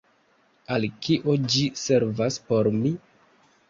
[0.77, 2.99] Al kio ĝi servas por mi?